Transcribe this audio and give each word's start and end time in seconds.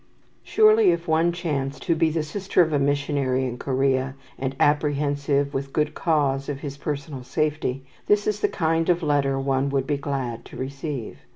Surely 0.41 0.89
if 0.89 1.07
one 1.07 1.31
chanced 1.31 1.83
to 1.83 1.93
be 1.93 2.09
the 2.09 2.23
sister 2.23 2.63
of 2.63 2.73
a 2.73 2.79
missionary 2.79 3.45
in 3.45 3.59
Corea, 3.59 4.15
and 4.39 4.55
apprehensive, 4.59 5.53
with 5.53 5.71
good 5.71 5.93
cause, 5.93 6.49
of 6.49 6.61
his 6.61 6.75
personal 6.75 7.23
safety, 7.23 7.85
this 8.07 8.25
is 8.25 8.39
the 8.39 8.49
kind 8.49 8.89
of 8.89 9.03
a 9.03 9.05
letter 9.05 9.39
one 9.39 9.69
would 9.69 9.85
be 9.85 9.97
glad 9.97 10.43
to 10.45 10.57
receive. 10.57 11.19